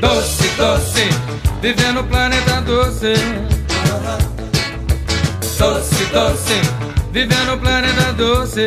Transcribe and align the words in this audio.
Doce, 0.00 0.48
doce, 0.56 1.08
viver 1.60 1.92
no 1.92 2.04
planeta 2.04 2.60
doce. 2.62 3.14
Doce, 5.58 6.04
doce, 6.06 6.60
viver 7.12 7.44
no 7.46 7.58
planeta 7.58 8.12
doce. 8.14 8.66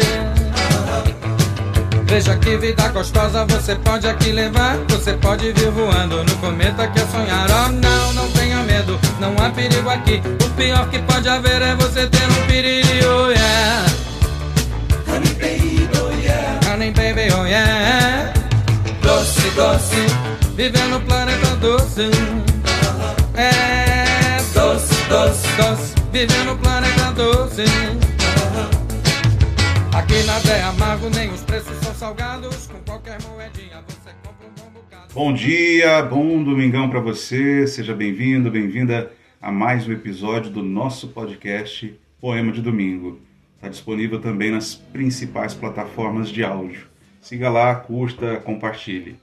Veja 2.06 2.36
que 2.38 2.56
vida 2.58 2.88
gostosa 2.90 3.46
você 3.46 3.76
pode 3.76 4.08
aqui 4.08 4.32
levar. 4.32 4.78
Você 4.90 5.14
pode 5.14 5.52
vir 5.54 5.72
voando 5.72 6.24
no 6.24 6.36
cometa 6.38 6.88
que 6.88 7.00
é 7.00 7.08
sonhar. 7.08 7.48
Oh 7.50 7.72
não, 7.72 8.14
não 8.14 8.30
tenha 8.30 8.58
medo, 8.58 9.00
não 9.20 9.34
há 9.44 9.50
perigo 9.50 9.90
aqui. 9.90 10.22
O 10.46 10.50
pior 10.52 10.88
que 10.90 11.00
pode 11.00 11.28
haver 11.28 11.64
é 11.64 11.76
você 11.76 12.06
ter 12.06 12.30
um 12.30 12.46
perigo, 12.46 13.08
oh 13.08 13.32
yeah. 13.32 13.86
Honey 15.08 15.34
baby, 15.34 15.90
oh 16.00 16.12
yeah. 16.22 16.60
Honey 16.70 16.92
baby, 16.92 17.34
oh 17.36 17.46
yeah. 17.48 18.32
Doce, 19.02 19.50
doce, 19.56 20.06
viver 20.56 20.86
no 20.88 21.02
planeta 21.02 21.56
doce. 21.56 22.10
É 23.36 24.38
doce, 24.54 25.10
doce, 25.10 25.48
doce, 25.58 25.96
viver 26.12 26.46
no 26.46 26.58
planeta 26.58 27.12
doce. 27.14 27.64
Aqui 29.94 30.24
nada 30.24 30.50
é 30.52 30.64
amargo, 30.64 31.10
nem 31.10 31.30
os 31.32 31.42
preços 31.42 31.76
são 31.78 31.94
salgados. 31.94 32.68
Com 32.68 32.80
qualquer 32.80 33.18
moedinha 33.24 33.84
você 33.88 34.12
compra 34.24 34.48
um 34.48 34.64
bom 34.64 34.72
bocado. 34.74 35.14
Bom 35.14 35.34
dia, 35.34 36.02
bom 36.04 36.44
domingão 36.44 36.90
para 36.90 37.00
você. 37.00 37.66
Seja 37.68 37.94
bem-vindo, 37.94 38.52
bem-vinda 38.52 39.12
a 39.42 39.52
mais 39.52 39.88
um 39.88 39.92
episódio 39.92 40.52
do 40.52 40.62
nosso 40.62 41.10
podcast 41.10 42.00
Poema 42.22 42.52
de 42.52 42.62
Domingo. 42.62 43.20
Está 43.56 43.70
disponível 43.70 44.20
também 44.20 44.52
nas 44.52 44.76
principais 44.76 45.54
plataformas 45.54 46.30
de 46.30 46.44
áudio. 46.44 46.88
Siga 47.22 47.50
lá, 47.50 47.74
curta, 47.76 48.38
compartilhe. 48.38 49.18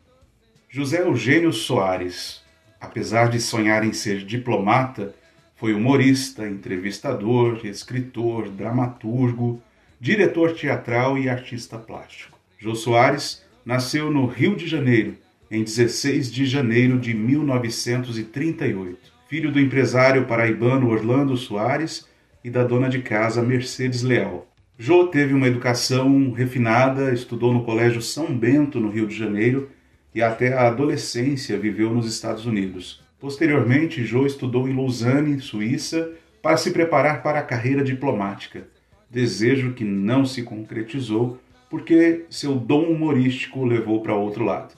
José 0.72 1.00
Eugênio 1.00 1.52
Soares, 1.52 2.42
apesar 2.80 3.28
de 3.28 3.40
sonhar 3.40 3.84
em 3.84 3.92
ser 3.92 4.24
diplomata, 4.24 5.12
foi 5.56 5.74
humorista, 5.74 6.46
entrevistador, 6.46 7.66
escritor, 7.66 8.48
dramaturgo, 8.48 9.60
diretor 9.98 10.54
teatral 10.54 11.18
e 11.18 11.28
artista 11.28 11.76
plástico. 11.76 12.38
Jô 12.56 12.76
Soares 12.76 13.44
nasceu 13.66 14.12
no 14.12 14.26
Rio 14.26 14.54
de 14.54 14.68
Janeiro, 14.68 15.16
em 15.50 15.64
16 15.64 16.32
de 16.32 16.46
janeiro 16.46 17.00
de 17.00 17.14
1938, 17.14 19.12
filho 19.28 19.50
do 19.50 19.58
empresário 19.58 20.24
paraibano 20.26 20.88
Orlando 20.88 21.36
Soares 21.36 22.06
e 22.44 22.50
da 22.50 22.62
dona 22.62 22.88
de 22.88 23.00
casa 23.02 23.42
Mercedes 23.42 24.02
Leal. 24.02 24.46
Jô 24.78 25.08
teve 25.08 25.34
uma 25.34 25.48
educação 25.48 26.30
refinada, 26.30 27.12
estudou 27.12 27.52
no 27.52 27.64
Colégio 27.64 28.00
São 28.00 28.32
Bento, 28.32 28.78
no 28.78 28.88
Rio 28.88 29.08
de 29.08 29.16
Janeiro, 29.16 29.68
e 30.14 30.22
até 30.22 30.52
a 30.52 30.66
adolescência 30.66 31.58
viveu 31.58 31.94
nos 31.94 32.06
Estados 32.06 32.46
Unidos. 32.46 33.02
Posteriormente, 33.18 34.04
Jô 34.04 34.26
estudou 34.26 34.68
em 34.68 34.74
Lausanne, 34.74 35.40
Suíça, 35.40 36.10
para 36.42 36.56
se 36.56 36.70
preparar 36.70 37.22
para 37.22 37.38
a 37.38 37.44
carreira 37.44 37.84
diplomática 37.84 38.66
desejo 39.10 39.72
que 39.72 39.84
não 39.84 40.24
se 40.24 40.42
concretizou 40.42 41.40
porque 41.68 42.24
seu 42.30 42.54
dom 42.54 42.84
humorístico 42.84 43.60
o 43.60 43.64
levou 43.64 44.00
para 44.00 44.14
outro 44.14 44.44
lado. 44.44 44.74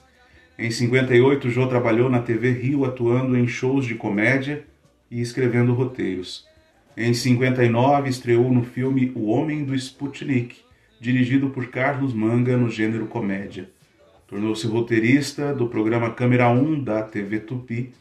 Em 0.57 0.69
58, 0.69 1.49
Jô 1.49 1.67
trabalhou 1.67 2.09
na 2.09 2.19
TV 2.19 2.51
Rio 2.51 2.85
atuando 2.85 3.37
em 3.37 3.47
shows 3.47 3.85
de 3.85 3.95
comédia 3.95 4.65
e 5.09 5.21
escrevendo 5.21 5.73
roteiros. 5.73 6.47
Em 6.95 7.13
59, 7.13 8.09
estreou 8.09 8.51
no 8.51 8.63
filme 8.63 9.11
O 9.15 9.25
Homem 9.25 9.63
do 9.63 9.73
Sputnik, 9.73 10.57
dirigido 10.99 11.49
por 11.49 11.67
Carlos 11.67 12.13
Manga 12.13 12.55
no 12.55 12.69
gênero 12.69 13.07
comédia. 13.07 13.69
Tornou-se 14.33 14.65
roteirista 14.65 15.53
do 15.53 15.67
programa 15.67 16.09
Câmera 16.09 16.49
1 16.49 16.83
da 16.83 17.03
TV 17.03 17.39
Tupi. 17.39 17.93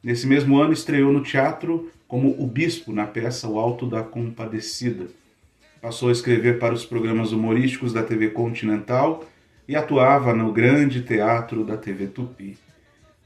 Nesse 0.00 0.24
mesmo 0.24 0.56
ano, 0.56 0.72
estreou 0.72 1.12
no 1.12 1.20
teatro 1.20 1.90
como 2.06 2.40
o 2.40 2.46
Bispo 2.46 2.92
na 2.92 3.08
peça 3.08 3.48
O 3.48 3.58
Alto 3.58 3.86
da 3.86 4.00
Compadecida 4.00 5.08
Passou 5.82 6.08
a 6.08 6.12
escrever 6.12 6.60
para 6.60 6.72
os 6.72 6.86
programas 6.86 7.32
humorísticos 7.32 7.92
da 7.92 8.04
TV 8.04 8.30
Continental 8.30 9.24
e 9.66 9.74
atuava 9.74 10.32
no 10.32 10.52
Grande 10.52 11.02
Teatro 11.02 11.64
da 11.64 11.76
TV 11.76 12.06
Tupi. 12.06 12.56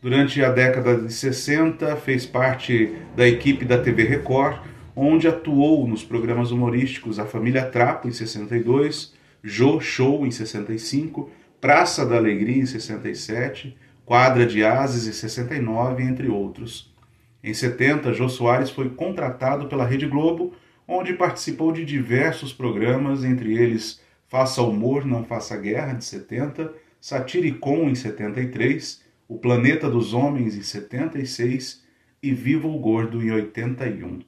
Durante 0.01 0.43
a 0.43 0.49
década 0.49 0.97
de 0.97 1.13
60, 1.13 1.95
fez 1.97 2.25
parte 2.25 2.95
da 3.15 3.29
equipe 3.29 3.67
da 3.67 3.77
TV 3.77 4.05
Record, 4.05 4.63
onde 4.97 5.29
atuou 5.29 5.87
nos 5.87 6.03
programas 6.03 6.51
humorísticos 6.51 7.19
A 7.19 7.27
Família 7.27 7.67
Trapo, 7.67 8.09
em 8.09 8.13
62, 8.13 9.13
Jô 9.43 9.79
Show, 9.81 10.25
em 10.25 10.31
65, 10.31 11.31
Praça 11.65 12.05
da 12.05 12.17
Alegria, 12.17 12.63
em 12.63 12.67
67, 12.67 13.75
Quadra 14.05 14.45
de 14.45 14.63
Ases, 14.63 15.07
em 15.07 15.13
69, 15.13 16.03
entre 16.03 16.29
outros. 16.29 16.95
Em 17.43 17.55
70, 17.55 18.13
Jô 18.13 18.29
Soares 18.29 18.69
foi 18.69 18.91
contratado 18.91 19.67
pela 19.67 19.87
Rede 19.87 20.07
Globo 20.07 20.53
onde 20.87 21.15
participou 21.15 21.73
de 21.73 21.83
diversos 21.83 22.53
programas, 22.53 23.25
entre 23.25 23.57
eles 23.57 23.99
Faça 24.29 24.61
Humor, 24.61 25.07
Não 25.07 25.25
Faça 25.25 25.57
Guerra, 25.57 25.95
de 25.95 26.05
70, 26.05 26.71
Satiricon, 27.01 27.89
em 27.89 27.95
73, 27.95 29.03
O 29.27 29.39
Planeta 29.39 29.89
dos 29.89 30.13
Homens, 30.13 30.55
em 30.55 30.63
76 30.63 31.83
e 32.23 32.35
Viva 32.35 32.69
o 32.69 32.79
Gordo, 32.79 33.23
em 33.23 33.31
81. 33.31 34.21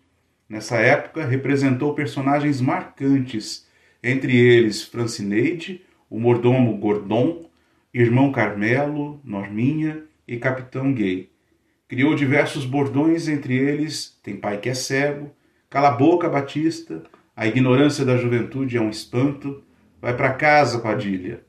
Nessa 0.49 0.79
época, 0.79 1.27
representou 1.27 1.93
personagens 1.93 2.63
marcantes, 2.63 3.67
entre 4.03 4.35
eles 4.35 4.83
Francineide, 4.85 5.85
o 6.11 6.19
mordomo 6.19 6.77
Gordon, 6.77 7.49
Irmão 7.93 8.31
Carmelo, 8.33 9.21
Norminha 9.25 10.05
e 10.27 10.37
Capitão 10.37 10.93
Gay. 10.93 11.31
Criou 11.89 12.15
diversos 12.15 12.65
bordões, 12.65 13.29
entre 13.29 13.57
eles 13.57 14.19
Tem 14.23 14.37
Pai 14.37 14.59
que 14.59 14.69
é 14.69 14.75
Cego, 14.75 15.31
Cala 15.69 15.89
a 15.89 15.93
boca, 15.93 16.29
Batista. 16.29 17.03
A 17.37 17.47
ignorância 17.47 18.05
da 18.05 18.17
juventude 18.17 18.77
é 18.77 18.81
um 18.81 18.89
espanto. 18.89 19.63
Vai 20.01 20.17
para 20.17 20.33
casa, 20.33 20.79
Padilha. 20.79 21.43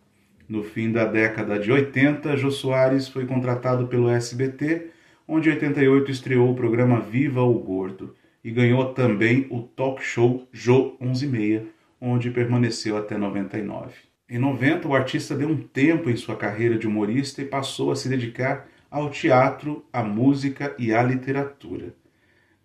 No 0.49 0.63
fim 0.63 0.91
da 0.91 1.05
década 1.05 1.59
de 1.59 1.71
80, 1.71 2.35
Jô 2.35 2.49
Soares 2.49 3.07
foi 3.07 3.25
contratado 3.25 3.87
pelo 3.87 4.09
SBT, 4.09 4.87
onde 5.27 5.49
em 5.49 5.53
88 5.53 6.09
estreou 6.09 6.51
o 6.51 6.55
programa 6.55 6.99
Viva 6.99 7.41
o 7.41 7.53
Gordo 7.59 8.15
e 8.43 8.49
ganhou 8.49 8.93
também 8.93 9.45
o 9.51 9.61
talk 9.61 10.03
show 10.03 10.47
Jô 10.51 10.97
11:30, 10.99 11.67
onde 12.01 12.31
permaneceu 12.31 12.97
até 12.97 13.17
99. 13.17 13.93
Em 14.29 14.37
90, 14.37 14.89
o 14.89 14.93
artista 14.93 15.33
deu 15.33 15.47
um 15.47 15.55
tempo 15.55 16.09
em 16.09 16.15
sua 16.17 16.35
carreira 16.35 16.77
de 16.77 16.85
humorista 16.85 17.41
e 17.41 17.45
passou 17.45 17.91
a 17.91 17.95
se 17.95 18.09
dedicar 18.09 18.67
ao 18.91 19.09
teatro, 19.09 19.85
à 19.91 20.03
música 20.03 20.75
e 20.77 20.93
à 20.93 21.01
literatura. 21.01 21.95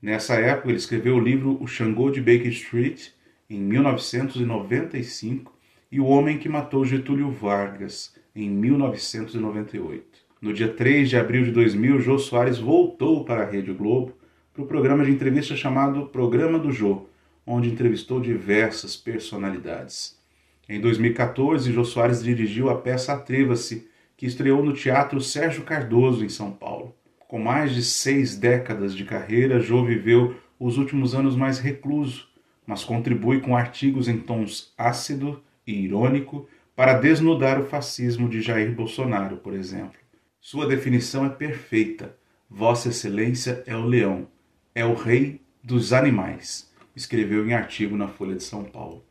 Nessa 0.00 0.34
época, 0.34 0.70
ele 0.70 0.78
escreveu 0.78 1.14
o 1.14 1.20
livro 1.20 1.56
O 1.62 1.68
Xangô 1.68 2.10
de 2.10 2.20
Baker 2.20 2.48
Street, 2.48 3.10
em 3.48 3.60
1995, 3.60 5.56
e 5.92 6.00
O 6.00 6.06
Homem 6.06 6.36
que 6.36 6.48
Matou 6.48 6.84
Getúlio 6.84 7.30
Vargas, 7.30 8.12
em 8.34 8.50
1998. 8.50 10.04
No 10.40 10.52
dia 10.52 10.66
3 10.66 11.08
de 11.10 11.16
abril 11.16 11.44
de 11.44 11.52
2000, 11.52 12.00
Jô 12.00 12.18
Soares 12.18 12.58
voltou 12.58 13.24
para 13.24 13.42
a 13.44 13.48
Rede 13.48 13.72
Globo 13.72 14.16
para 14.52 14.64
o 14.64 14.66
programa 14.66 15.04
de 15.04 15.12
entrevista 15.12 15.54
chamado 15.54 16.06
Programa 16.06 16.58
do 16.58 16.72
Jô, 16.72 17.06
onde 17.46 17.70
entrevistou 17.70 18.18
diversas 18.18 18.96
personalidades. 18.96 20.20
Em 20.68 20.80
2014, 20.80 21.72
Jô 21.72 21.84
Soares 21.84 22.22
dirigiu 22.22 22.70
a 22.70 22.76
peça 22.76 23.12
Atreva-se, 23.12 23.88
que 24.16 24.26
estreou 24.26 24.62
no 24.62 24.72
Teatro 24.72 25.20
Sérgio 25.20 25.64
Cardoso, 25.64 26.24
em 26.24 26.28
São 26.28 26.52
Paulo. 26.52 26.94
Com 27.26 27.38
mais 27.38 27.74
de 27.74 27.82
seis 27.82 28.36
décadas 28.36 28.94
de 28.94 29.04
carreira, 29.04 29.58
Jô 29.58 29.84
viveu 29.84 30.36
os 30.60 30.78
últimos 30.78 31.14
anos 31.14 31.34
mais 31.34 31.58
recluso, 31.58 32.28
mas 32.66 32.84
contribui 32.84 33.40
com 33.40 33.56
artigos 33.56 34.06
em 34.06 34.18
tons 34.18 34.72
ácido 34.78 35.42
e 35.66 35.72
irônico 35.72 36.48
para 36.76 36.94
desnudar 36.94 37.60
o 37.60 37.66
fascismo 37.66 38.28
de 38.28 38.40
Jair 38.40 38.72
Bolsonaro, 38.72 39.38
por 39.38 39.54
exemplo. 39.54 39.98
Sua 40.40 40.66
definição 40.66 41.26
é 41.26 41.28
perfeita. 41.28 42.16
Vossa 42.48 42.90
Excelência 42.90 43.62
é 43.66 43.74
o 43.74 43.84
leão, 43.84 44.28
é 44.74 44.84
o 44.84 44.94
rei 44.94 45.40
dos 45.62 45.92
animais, 45.92 46.70
escreveu 46.94 47.46
em 47.46 47.54
artigo 47.54 47.96
na 47.96 48.08
Folha 48.08 48.34
de 48.36 48.42
São 48.42 48.62
Paulo. 48.62 49.02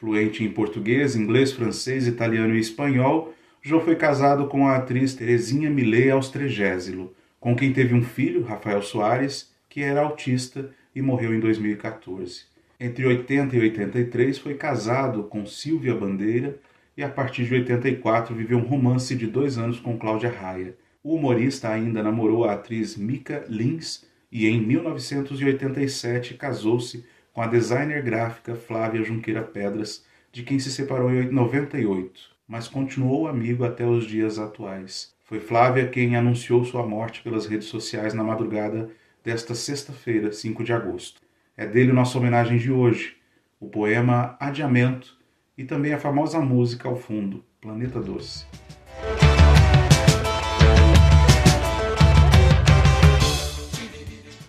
Fluente 0.00 0.42
em 0.42 0.50
português, 0.50 1.14
inglês, 1.14 1.52
francês, 1.52 2.06
italiano 2.06 2.54
e 2.56 2.58
espanhol, 2.58 3.34
Jô 3.60 3.82
foi 3.82 3.94
casado 3.96 4.46
com 4.46 4.66
a 4.66 4.76
atriz 4.76 5.14
Terezinha 5.14 5.68
Millet 5.68 6.08
Austregésilo, 6.08 7.14
com 7.38 7.54
quem 7.54 7.70
teve 7.70 7.94
um 7.94 8.02
filho, 8.02 8.42
Rafael 8.42 8.80
Soares, 8.80 9.52
que 9.68 9.82
era 9.82 10.00
autista 10.00 10.70
e 10.96 11.02
morreu 11.02 11.34
em 11.34 11.38
2014. 11.38 12.44
Entre 12.80 13.04
80 13.04 13.54
e 13.54 13.60
83 13.60 14.38
foi 14.38 14.54
casado 14.54 15.24
com 15.24 15.44
Silvia 15.44 15.94
Bandeira 15.94 16.58
e 16.96 17.02
a 17.02 17.08
partir 17.10 17.44
de 17.44 17.56
84 17.56 18.34
viveu 18.34 18.56
um 18.56 18.66
romance 18.66 19.14
de 19.14 19.26
dois 19.26 19.58
anos 19.58 19.78
com 19.78 19.98
Cláudia 19.98 20.30
Raia. 20.30 20.74
O 21.04 21.14
humorista 21.14 21.68
ainda 21.68 22.02
namorou 22.02 22.46
a 22.46 22.54
atriz 22.54 22.96
Mika 22.96 23.44
Lins 23.50 24.06
e 24.32 24.46
em 24.46 24.62
1987 24.62 26.32
casou-se 26.38 27.04
com 27.40 27.44
a 27.44 27.46
designer 27.46 28.02
gráfica 28.02 28.54
Flávia 28.54 29.02
Junqueira 29.02 29.40
Pedras, 29.40 30.04
de 30.30 30.42
quem 30.42 30.58
se 30.58 30.70
separou 30.70 31.10
em 31.10 31.30
98. 31.30 32.20
mas 32.46 32.68
continuou 32.68 33.26
amigo 33.26 33.64
até 33.64 33.86
os 33.86 34.04
dias 34.04 34.38
atuais. 34.38 35.14
Foi 35.24 35.40
Flávia 35.40 35.88
quem 35.88 36.16
anunciou 36.16 36.62
sua 36.66 36.86
morte 36.86 37.22
pelas 37.22 37.46
redes 37.46 37.68
sociais 37.68 38.12
na 38.12 38.22
madrugada 38.22 38.90
desta 39.24 39.54
sexta-feira, 39.54 40.30
5 40.30 40.62
de 40.62 40.74
agosto. 40.74 41.22
É 41.56 41.66
dele 41.66 41.94
nossa 41.94 42.18
homenagem 42.18 42.58
de 42.58 42.70
hoje, 42.70 43.16
o 43.58 43.70
poema 43.70 44.36
Adiamento 44.38 45.16
e 45.56 45.64
também 45.64 45.94
a 45.94 45.98
famosa 45.98 46.40
música 46.40 46.90
ao 46.90 46.96
fundo, 46.96 47.42
Planeta 47.58 48.02
Doce. 48.02 48.44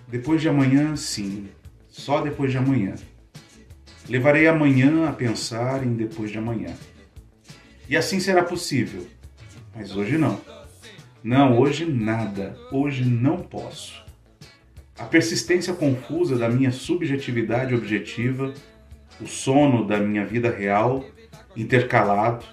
Depois 0.09 0.41
de 0.41 0.49
amanhã, 0.49 0.93
sim, 0.97 1.47
só 1.91 2.21
depois 2.21 2.51
de 2.51 2.57
amanhã. 2.57 2.95
Levarei 4.09 4.47
amanhã 4.47 5.07
a 5.07 5.13
pensar 5.13 5.85
em 5.85 5.93
depois 5.93 6.31
de 6.31 6.37
amanhã. 6.39 6.73
E 7.87 7.95
assim 7.95 8.19
será 8.19 8.41
possível. 8.41 9.05
Mas 9.75 9.95
hoje 9.95 10.17
não. 10.17 10.41
Não, 11.23 11.59
hoje 11.59 11.85
nada. 11.85 12.57
Hoje 12.71 13.05
não 13.05 13.37
posso. 13.37 14.03
A 14.97 15.03
persistência 15.03 15.73
confusa 15.73 16.37
da 16.37 16.49
minha 16.49 16.71
subjetividade 16.71 17.75
objetiva, 17.75 18.53
o 19.19 19.27
sono 19.27 19.85
da 19.85 19.97
minha 19.97 20.25
vida 20.25 20.49
real, 20.49 21.05
intercalado, 21.55 22.45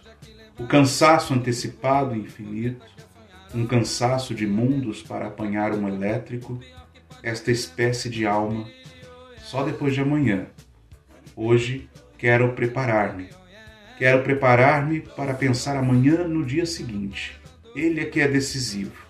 o 0.58 0.66
cansaço 0.66 1.32
antecipado 1.32 2.14
e 2.14 2.20
infinito, 2.20 2.84
um 3.54 3.66
cansaço 3.66 4.34
de 4.34 4.46
mundos 4.46 5.02
para 5.02 5.28
apanhar 5.28 5.72
um 5.72 5.88
elétrico, 5.88 6.58
esta 7.22 7.50
espécie 7.50 8.10
de 8.10 8.26
alma, 8.26 8.66
só 9.48 9.62
depois 9.62 9.94
de 9.94 10.02
amanhã. 10.02 10.46
Hoje 11.34 11.88
quero 12.18 12.52
preparar-me. 12.52 13.30
Quero 13.96 14.22
preparar-me 14.22 15.00
para 15.00 15.32
pensar 15.32 15.74
amanhã 15.74 16.28
no 16.28 16.44
dia 16.44 16.66
seguinte. 16.66 17.40
Ele 17.74 18.02
é 18.02 18.04
que 18.04 18.20
é 18.20 18.28
decisivo. 18.28 19.06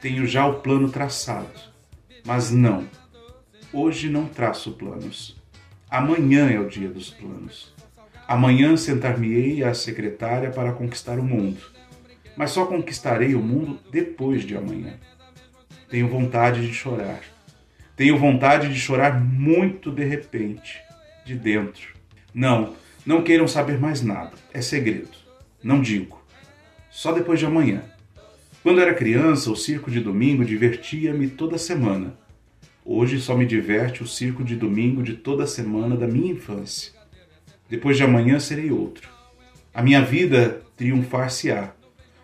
Tenho 0.00 0.28
já 0.28 0.46
o 0.46 0.60
plano 0.60 0.88
traçado. 0.88 1.50
Mas 2.24 2.52
não. 2.52 2.86
Hoje 3.72 4.08
não 4.08 4.26
traço 4.26 4.74
planos. 4.74 5.36
Amanhã 5.90 6.48
é 6.48 6.60
o 6.60 6.68
dia 6.68 6.88
dos 6.88 7.10
planos. 7.10 7.74
Amanhã 8.28 8.76
sentar-me-ei 8.76 9.64
à 9.64 9.74
secretária 9.74 10.50
para 10.50 10.72
conquistar 10.72 11.18
o 11.18 11.24
mundo. 11.24 11.60
Mas 12.36 12.52
só 12.52 12.64
conquistarei 12.64 13.34
o 13.34 13.42
mundo 13.42 13.80
depois 13.90 14.44
de 14.44 14.56
amanhã. 14.56 15.00
Tenho 15.90 16.08
vontade 16.08 16.64
de 16.64 16.72
chorar. 16.72 17.41
Tenho 17.96 18.18
vontade 18.18 18.72
de 18.72 18.78
chorar 18.78 19.20
muito 19.20 19.90
de 19.90 20.04
repente, 20.04 20.80
de 21.24 21.34
dentro. 21.34 21.94
Não, 22.34 22.74
não 23.04 23.22
queiram 23.22 23.46
saber 23.46 23.78
mais 23.78 24.02
nada. 24.02 24.32
É 24.52 24.60
segredo. 24.60 25.10
Não 25.62 25.80
digo. 25.80 26.20
Só 26.90 27.12
depois 27.12 27.38
de 27.38 27.46
amanhã. 27.46 27.82
Quando 28.62 28.80
era 28.80 28.94
criança, 28.94 29.50
o 29.50 29.56
circo 29.56 29.90
de 29.90 30.00
domingo 30.00 30.44
divertia-me 30.44 31.28
toda 31.28 31.58
semana. 31.58 32.14
Hoje 32.84 33.20
só 33.20 33.36
me 33.36 33.46
diverte 33.46 34.02
o 34.02 34.06
circo 34.06 34.42
de 34.42 34.56
domingo 34.56 35.02
de 35.02 35.14
toda 35.14 35.46
semana 35.46 35.96
da 35.96 36.06
minha 36.06 36.32
infância. 36.32 36.92
Depois 37.68 37.96
de 37.96 38.02
amanhã 38.02 38.38
serei 38.38 38.70
outro. 38.70 39.08
A 39.72 39.82
minha 39.82 40.02
vida 40.02 40.62
triunfar-se-á 40.76 41.72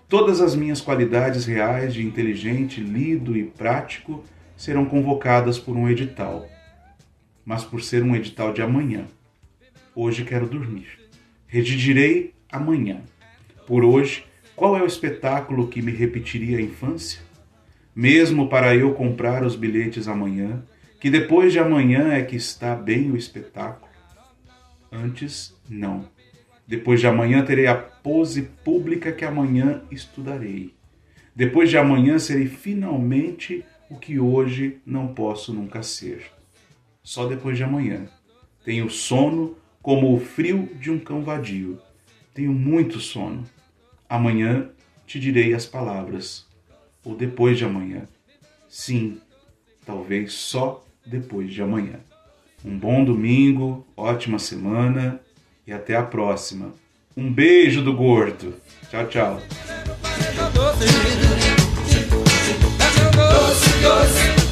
Todas 0.09 0.41
as 0.41 0.57
minhas 0.57 0.81
qualidades 0.81 1.45
reais 1.45 1.93
de 1.93 2.03
inteligente, 2.03 2.81
lido 2.81 3.37
e 3.37 3.45
prático 3.45 4.25
serão 4.59 4.85
convocadas 4.85 5.57
por 5.57 5.77
um 5.77 5.89
edital. 5.89 6.49
Mas 7.45 7.65
por 7.65 7.81
ser 7.81 8.03
um 8.03 8.15
edital 8.15 8.53
de 8.53 8.61
amanhã, 8.61 9.07
hoje 9.95 10.25
quero 10.25 10.47
dormir. 10.47 10.99
Redigirei 11.47 12.35
amanhã. 12.51 13.01
Por 13.67 13.85
hoje, 13.85 14.27
qual 14.57 14.77
é 14.77 14.83
o 14.83 14.87
espetáculo 14.87 15.69
que 15.69 15.81
me 15.81 15.93
repetiria 15.93 16.59
a 16.59 16.61
infância? 16.61 17.21
Mesmo 17.95 18.49
para 18.49 18.75
eu 18.75 18.93
comprar 18.95 19.45
os 19.45 19.55
bilhetes 19.55 20.09
amanhã, 20.09 20.63
que 21.01 21.09
depois 21.09 21.53
de 21.53 21.61
amanhã 21.61 22.13
é 22.13 22.23
que 22.23 22.35
está 22.35 22.75
bem 22.75 23.13
o 23.13 23.17
espetáculo. 23.17 23.89
Antes, 24.91 25.57
não. 25.69 26.05
Depois 26.67 26.99
de 26.99 27.07
amanhã 27.07 27.45
terei 27.45 27.69
a 27.69 27.77
pose 27.77 28.43
pública 28.65 29.13
que 29.13 29.25
amanhã 29.25 29.83
estudarei. 29.91 30.75
Depois 31.35 31.71
de 31.71 31.79
amanhã 31.79 32.19
serei 32.19 32.47
finalmente 32.47 33.65
o 33.91 33.97
que 33.97 34.19
hoje 34.19 34.79
não 34.85 35.09
posso 35.09 35.53
nunca 35.53 35.83
ser. 35.83 36.31
Só 37.03 37.27
depois 37.27 37.57
de 37.57 37.65
amanhã. 37.65 38.07
Tenho 38.65 38.91
sono 38.91 39.57
como 39.83 40.15
o 40.15 40.21
frio 40.21 40.69
de 40.79 40.91
um 40.91 40.99
cão 40.99 41.23
vadio. 41.23 41.79
Tenho 42.35 42.53
muito 42.53 43.01
sono. 43.01 43.45
Amanhã 44.09 44.69
te 45.07 45.19
direi 45.19 45.55
as 45.55 45.65
palavras. 45.65 46.47
Ou 47.05 47.15
depois 47.15 47.57
de 47.57 47.65
amanhã. 47.65 48.07
Sim, 48.69 49.21
talvez 49.87 50.35
só 50.35 50.85
depois 51.07 51.51
de 51.53 51.63
amanhã. 51.63 52.01
Um 52.65 52.77
bom 52.79 53.05
domingo, 53.05 53.87
ótima 53.97 54.39
semana 54.39 55.21
e 55.67 55.73
até 55.73 55.97
a 55.97 56.03
próxima. 56.03 56.75
Um 57.17 57.33
beijo 57.33 57.83
do 57.83 57.95
gordo. 57.95 58.55
Tchau, 58.91 59.07
tchau. 59.07 59.43
discos. 63.79 64.48